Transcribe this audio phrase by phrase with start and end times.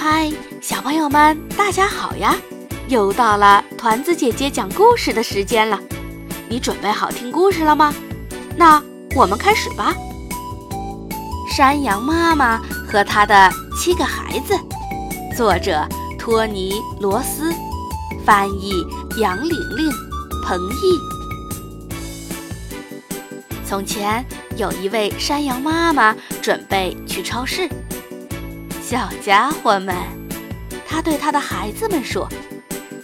[0.00, 2.36] 嗨，小朋友们，大家好呀！
[2.86, 5.76] 又到了团子姐姐讲故事的时间了，
[6.48, 7.92] 你准备好听故事了吗？
[8.56, 8.80] 那
[9.16, 9.92] 我们开始吧。
[11.50, 14.56] 山羊妈妈和她的七个孩子，
[15.36, 15.84] 作者
[16.16, 17.52] 托尼·罗斯，
[18.24, 18.70] 翻译
[19.20, 19.90] 杨玲玲、
[20.44, 20.96] 彭毅。
[23.66, 24.24] 从前
[24.56, 27.68] 有一位山羊妈妈准备去超市，
[28.90, 29.94] 小家伙们，
[30.88, 32.26] 他对他的孩子们说：“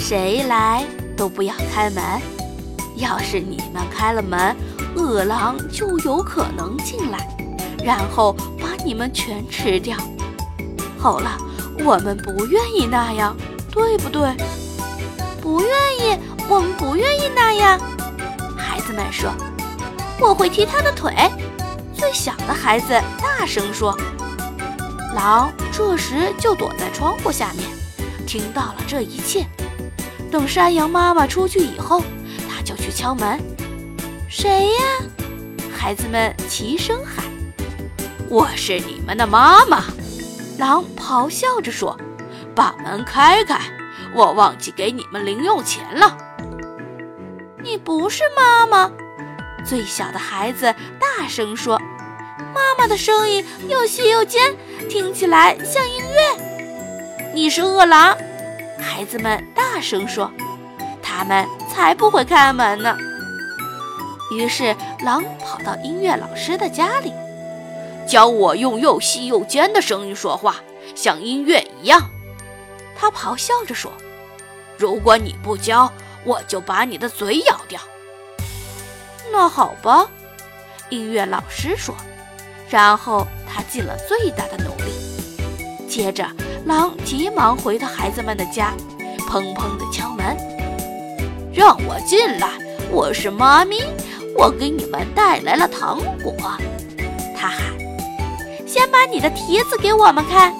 [0.00, 0.82] 谁来
[1.14, 2.02] 都不要开门，
[2.96, 4.56] 要是你们开了门，
[4.94, 7.28] 饿狼就有可能进来，
[7.84, 9.98] 然后把你们全吃掉。
[10.98, 11.36] 好了，
[11.84, 13.36] 我们不愿意那样，
[13.70, 14.34] 对不对？
[15.42, 15.68] 不愿
[16.00, 17.78] 意，我们不愿意那样。”
[18.56, 19.30] 孩子们说。
[20.18, 21.12] 我会踢他的腿。
[21.92, 23.94] 最小的孩子大声说
[25.16, 27.66] ：“狼这时就躲在窗户下面，
[28.26, 29.46] 听到了这一切。
[30.30, 32.02] 等山羊妈妈出去以后，
[32.46, 33.40] 他就去敲门。
[34.28, 34.82] 谁呀？
[35.74, 37.24] 孩子们齐声喊
[38.28, 39.84] ：“我是你们的妈妈！”
[40.58, 41.98] 狼咆哮着说
[42.54, 43.58] ：“把门开开，
[44.14, 46.14] 我忘记给你们零用钱了。”
[47.64, 48.92] 你不是妈妈。
[49.64, 51.80] 最小的孩子大声说
[52.56, 54.56] ：“妈妈的声音又细又尖，
[54.88, 56.42] 听起来像音乐。”
[57.34, 58.16] 你是饿狼！
[58.80, 60.32] 孩子们大声说
[61.02, 62.96] ：“他们才不会开门呢。”
[64.32, 67.12] 于是狼跑到音乐老师的家里，
[68.08, 70.56] 教我用又细又尖的声音说话，
[70.94, 72.10] 像音乐一样。
[72.98, 73.92] 他咆哮着说
[74.78, 75.92] ：“如果你不教，
[76.24, 77.78] 我就把你的嘴咬掉。”
[79.30, 80.08] 那好吧，
[80.88, 81.94] 音乐老师说。
[82.68, 84.92] 然后他尽了最大的努力。
[85.88, 86.26] 接着，
[86.64, 88.74] 狼急忙回到孩子们的家，
[89.28, 90.36] 砰砰地敲门
[91.54, 92.48] ：“让我进来！
[92.90, 93.82] 我是妈咪，
[94.36, 96.34] 我给你们带来了糖果。”
[97.36, 97.58] 他喊
[98.66, 100.54] ：“先把你的蹄子给我们看。”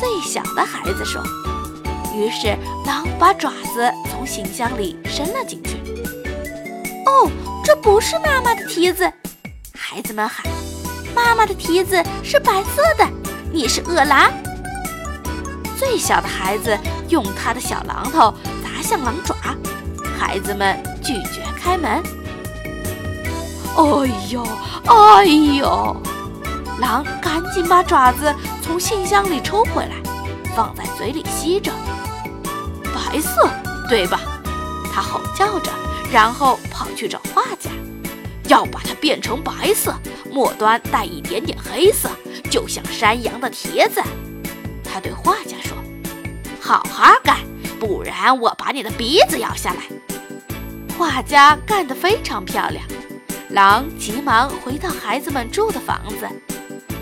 [0.00, 1.22] 最小的孩子说。
[2.14, 2.56] 于是，
[2.86, 5.76] 狼把爪子从信箱里伸了进去。
[7.06, 7.30] 哦。
[7.64, 9.10] 这不是妈妈的蹄子，
[9.72, 10.44] 孩子们喊
[11.14, 13.08] ：“妈妈的蹄子是白色的，
[13.52, 14.30] 你是饿狼。”
[15.78, 16.78] 最小的孩子
[17.08, 19.34] 用他的小榔头砸向狼爪，
[20.18, 22.02] 孩子们拒绝开门。
[23.76, 23.82] 哎
[24.30, 24.46] 呦，
[24.86, 25.96] 哎呦！
[26.78, 29.94] 狼赶紧把爪子从信箱里抽回来，
[30.54, 31.72] 放在嘴里吸着。
[32.94, 33.48] 白色，
[33.88, 34.20] 对吧？
[34.92, 35.70] 他吼叫着。
[36.12, 37.70] 然后跑去找画家，
[38.52, 39.94] 要把它变成白色，
[40.30, 42.10] 末端带一点点黑色，
[42.50, 44.02] 就像山羊的蹄子。
[44.84, 45.74] 他对画家说
[46.60, 47.38] ：“好好干，
[47.80, 49.80] 不然我把你的鼻子咬下来。”
[50.98, 52.84] 画家干得非常漂亮。
[53.48, 56.28] 狼急忙回到孩子们住的房子，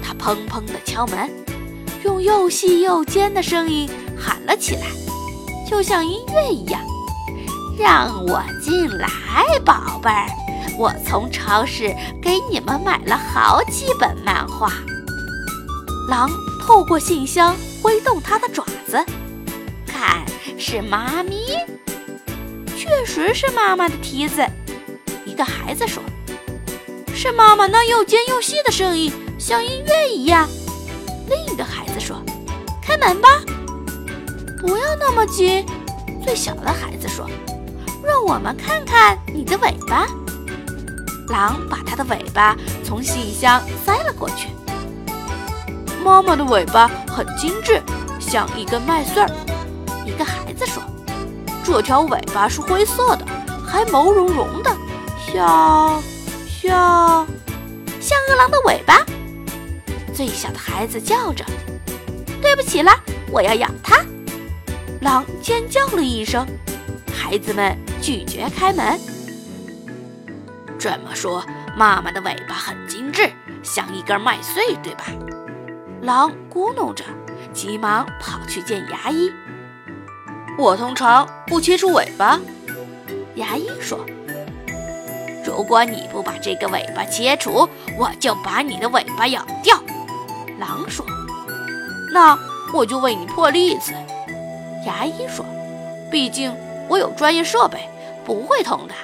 [0.00, 1.28] 他砰砰地敲门，
[2.04, 4.86] 用又细又尖的声音喊了起来，
[5.68, 6.80] 就像音乐一样。
[7.76, 9.08] 让我进来，
[9.64, 10.28] 宝贝儿！
[10.78, 14.72] 我从超市给你们买了好几本漫画。
[16.08, 19.04] 狼透过信箱挥动它的爪子，
[19.86, 20.24] 看，
[20.58, 21.36] 是妈咪，
[22.76, 24.44] 确实是妈妈的蹄子。
[25.24, 26.02] 一个孩子说
[27.14, 30.48] ：“是妈妈那又尖又细的声音，像音乐一样。”
[31.28, 32.16] 另一个孩子说
[32.82, 33.28] ：“开门吧，
[34.60, 35.64] 不要那么急。”
[36.24, 37.28] 最小的孩子说。
[38.02, 40.06] 让我们看看你的尾巴。
[41.30, 44.48] 狼把它的尾巴从信箱塞了过去。
[46.04, 47.80] 妈妈的尾巴很精致，
[48.18, 49.30] 像一根麦穗儿。
[50.04, 50.82] 一个孩子说
[51.62, 53.26] ：“这条尾巴是灰色的，
[53.66, 54.76] 还毛茸茸的，
[55.26, 56.02] 像
[56.48, 57.26] 像
[58.00, 59.04] 像饿狼的尾巴。”
[60.12, 61.44] 最小的孩子叫着
[62.42, 62.90] ：“对不起了，
[63.30, 64.04] 我要咬它！”
[65.00, 66.46] 狼尖叫了一声。
[67.12, 68.98] 孩子们拒绝开门。
[70.80, 71.44] 这么说，
[71.76, 73.30] 妈妈的尾巴很精致，
[73.62, 75.04] 像一根麦穗，对吧？
[76.00, 77.04] 狼咕哝着，
[77.52, 79.30] 急忙跑去见牙医。
[80.58, 82.40] 我通常不切除尾巴，
[83.34, 84.06] 牙医说。
[85.44, 87.68] 如果你不把这个尾巴切除，
[87.98, 89.78] 我就把你的尾巴咬掉。
[90.58, 91.04] 狼说。
[92.14, 92.38] 那
[92.72, 93.92] 我就为你破例子，
[94.86, 95.44] 牙医说。
[96.10, 96.56] 毕竟。
[96.88, 97.88] 我有专业设备，
[98.24, 98.94] 不会痛的。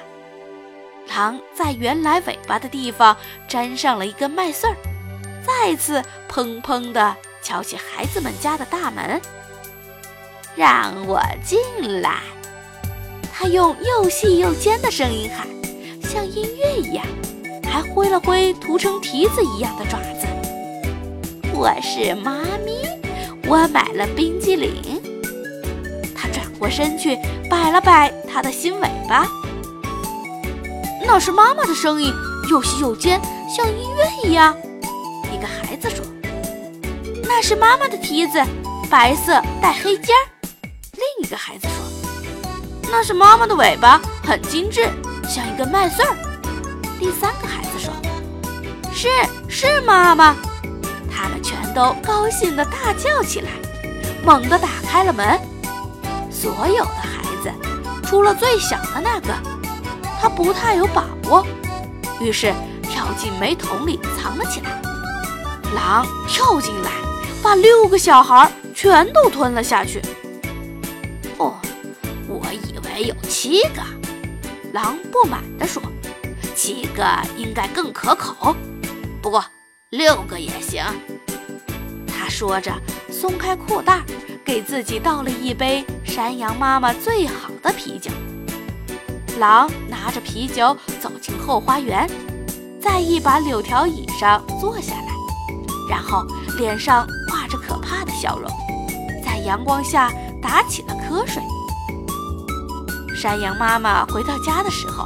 [1.08, 3.16] 狼在原来尾巴的地方
[3.48, 4.76] 粘上了一根麦穗儿，
[5.46, 9.18] 再次砰砰地敲起孩子们家的大门，
[10.54, 11.58] 让我进
[12.02, 12.18] 来。
[13.32, 15.46] 他用又细又尖的声音喊，
[16.02, 17.02] 像音乐一样，
[17.64, 20.26] 还挥了挥涂成蹄子一样的爪子。
[21.54, 22.86] 我是妈咪，
[23.46, 25.00] 我买了冰激凌。
[26.14, 27.16] 他转过身去，
[27.48, 29.26] 摆了摆他的新尾巴。
[31.06, 32.12] 那是妈妈的声音，
[32.50, 34.54] 又细又尖，像音乐一样。
[35.32, 36.04] 一个孩子说
[37.24, 38.42] ：“那是妈妈的蹄子，
[38.90, 40.48] 白色带黑尖儿。”
[40.92, 42.50] 另一个孩子说
[42.90, 44.88] ：“那是妈妈的尾巴，很精致，
[45.28, 46.14] 像一根麦穗儿。”
[46.98, 47.92] 第三个孩子说
[48.92, 49.08] ：“是
[49.48, 50.34] 是妈妈。”
[51.10, 53.50] 他们全都高兴地大叫起来，
[54.24, 55.38] 猛地打开了门。
[56.30, 57.50] 所有的孩子，
[58.04, 59.34] 除了最小的那个，
[60.20, 61.46] 他不太有把握，
[62.20, 62.52] 于是
[62.82, 64.80] 跳进煤桶里藏了起来。
[65.74, 66.90] 狼跳进来，
[67.42, 70.00] 把六个小孩全都吞了下去。
[71.38, 71.54] 哦，
[72.28, 73.82] 我以为有七个，
[74.72, 75.82] 狼不满地说
[76.56, 77.04] ：“七个
[77.36, 78.54] 应该更可口，
[79.20, 79.44] 不过
[79.90, 80.82] 六个也行。”
[82.06, 82.72] 他说着，
[83.10, 84.02] 松开裤带，
[84.44, 88.10] 给自己倒了一杯山羊妈妈最好的啤酒。
[89.38, 89.70] 狼
[90.06, 92.08] 拿着啤酒走进后花园，
[92.80, 95.08] 在一把柳条椅上坐下来。
[95.90, 96.24] 然后
[96.56, 98.48] 脸上挂着可怕的笑容，
[99.24, 101.42] 在阳光下打起了瞌睡。
[103.16, 105.04] 山羊妈妈回到家的时候，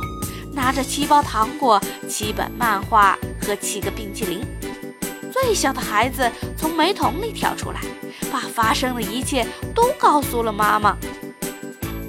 [0.52, 4.46] 拿着七包糖果、七本漫画和七个冰淇淋。
[5.32, 7.80] 最小的孩子从煤桶里跳出来，
[8.30, 10.94] 把发生的一切都告诉了妈妈。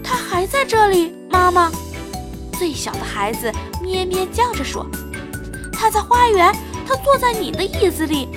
[0.03, 1.71] 他还在这里，妈妈。
[2.61, 4.85] 最小的孩子咩咩叫着说
[5.73, 6.55] ：“他在花园，
[6.87, 8.29] 他坐在你的椅子里。”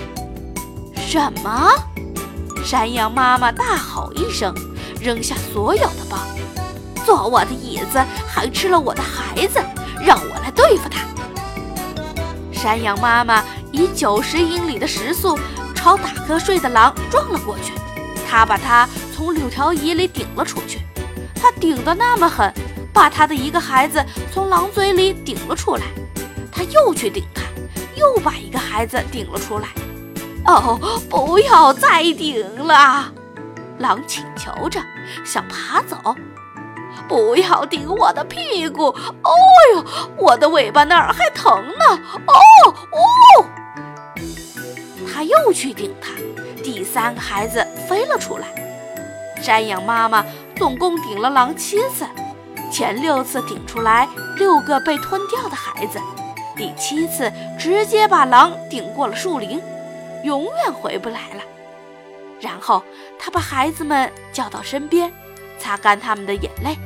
[0.97, 1.71] 什么？
[2.65, 4.55] 山羊妈妈大吼一声，
[4.99, 6.17] 扔下所有的包，
[7.05, 9.63] 坐我的椅子，还吃了我的孩子，
[10.01, 11.01] 让我来对付他！
[12.51, 15.39] 山羊妈妈以九十英里的时速
[15.75, 17.75] 朝打瞌睡的狼撞了过去，
[18.27, 20.81] 他把他从柳条椅里顶了出去，
[21.35, 22.51] 他顶得那么狠，
[22.95, 24.03] 把他的一个孩子
[24.33, 25.83] 从狼嘴里顶了出来，
[26.51, 27.43] 他又去顶他，
[27.97, 29.69] 又把一个孩子顶了出来。
[30.47, 30.79] 哦，
[31.11, 33.13] 不要再顶了！
[33.79, 34.81] 狼请求着，
[35.25, 35.97] 想爬走。
[37.09, 38.85] 不要顶我的屁股！
[38.87, 39.31] 哦
[39.75, 39.85] 呦，
[40.17, 42.01] 我的尾巴那儿还疼呢！
[42.27, 43.47] 哦哦！
[45.13, 46.11] 他又去顶他，
[46.63, 48.47] 第三个孩子飞了出来。
[49.43, 50.25] 山羊妈妈
[50.57, 52.07] 总共顶了狼七次，
[52.75, 56.01] 前六次顶出来六个被吞掉的孩子，
[56.57, 59.63] 第七次直接把狼顶过了树林。
[60.25, 61.43] 永远回不来了。
[62.41, 62.83] 然后
[63.17, 65.13] 他把孩子们叫到身边，
[65.57, 66.77] 擦干他们的眼泪，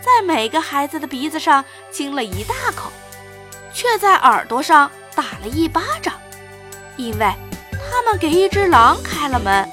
[0.00, 2.90] 在每个孩子的鼻子上亲了一大口，
[3.72, 6.14] 却在耳朵上打了一巴掌，
[6.96, 7.32] 因为
[7.70, 9.70] 他们给一只狼开了门。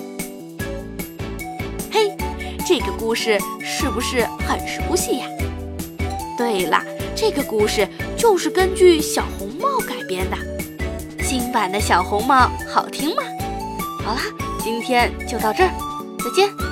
[1.91, 2.15] 嘿，
[2.63, 5.27] 这个故事是不是很熟悉呀？
[6.37, 6.81] 对了，
[7.15, 10.37] 这个故事就是根据小红帽改编的。
[11.23, 13.23] 新版的小红帽好听吗？
[14.05, 14.21] 好啦，
[14.63, 15.71] 今天就到这儿，
[16.19, 16.66] 再见。